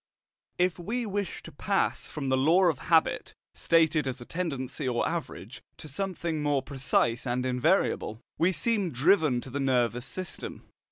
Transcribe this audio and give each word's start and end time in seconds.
If 0.57 0.79
we 0.79 1.05
wish 1.05 1.43
to 1.43 1.51
pass 1.51 2.07
from 2.07 2.29
the 2.29 2.35
law 2.35 2.63
of 2.63 2.79
habit, 2.89 3.35
stated 3.53 4.07
as 4.07 4.19
a 4.19 4.25
tendency 4.25 4.87
or 4.87 5.07
average, 5.07 5.61
to 5.77 5.87
something 5.87 6.41
more 6.41 6.63
precise 6.63 7.27
and 7.27 7.45
invariable, 7.45 8.19
we 8.39 8.51
seem 8.51 8.89
driven 8.89 9.41
to 9.41 9.51
the 9.51 9.59
nervous 9.59 10.07
system. 10.07 10.63